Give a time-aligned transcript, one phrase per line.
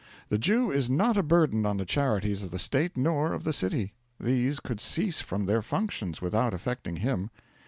[0.29, 3.53] The Jew is not a burden on the charities of the state nor of the
[3.53, 7.29] city; these could cease from their functions without affecting him.